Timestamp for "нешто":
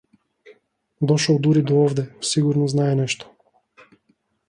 3.01-3.25